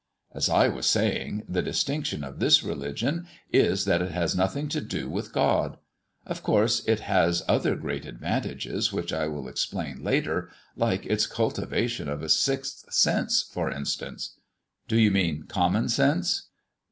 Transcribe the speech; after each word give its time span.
"As 0.33 0.49
I 0.49 0.67
was 0.67 0.87
saying, 0.87 1.43
the 1.47 1.61
distinction 1.61 2.23
of 2.23 2.39
this 2.39 2.63
religion 2.63 3.27
is 3.53 3.85
that 3.85 4.01
it 4.01 4.09
has 4.09 4.35
nothing 4.35 4.67
to 4.69 4.81
do 4.81 5.07
with 5.07 5.31
God. 5.31 5.77
Of 6.25 6.41
course 6.41 6.83
it 6.87 7.01
has 7.01 7.43
other 7.47 7.75
great 7.75 8.07
advantages, 8.07 8.91
which 8.91 9.13
I 9.13 9.27
will 9.27 9.47
explain 9.47 10.03
later, 10.03 10.49
like 10.75 11.05
its 11.05 11.27
cultivation 11.27 12.09
of 12.09 12.23
a 12.23 12.29
sixth 12.29 12.91
sense, 12.91 13.43
for 13.43 13.69
instance" 13.69 14.39
"Do 14.87 14.97
you 14.97 15.11
mean 15.11 15.43
common 15.43 15.87
sense?" 15.87 16.47